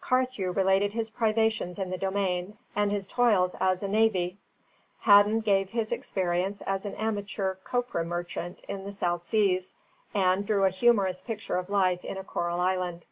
Carthew 0.00 0.50
related 0.50 0.94
his 0.94 1.10
privations 1.10 1.78
in 1.78 1.90
the 1.90 1.96
Domain 1.96 2.58
and 2.74 2.90
his 2.90 3.06
toils 3.06 3.54
as 3.60 3.84
a 3.84 3.86
navvy; 3.88 4.36
Hadden 5.02 5.38
gave 5.38 5.70
his 5.70 5.92
experience 5.92 6.60
as 6.62 6.84
an 6.84 6.96
amateur 6.96 7.54
copra 7.62 8.04
merchant 8.04 8.62
in 8.66 8.82
the 8.84 8.92
South 8.92 9.22
Seas, 9.22 9.74
and 10.12 10.44
drew 10.44 10.64
a 10.64 10.70
humorous 10.70 11.20
picture 11.20 11.54
of 11.54 11.70
life 11.70 12.04
in 12.04 12.16
a 12.16 12.24
coral 12.24 12.58
island. 12.58 13.06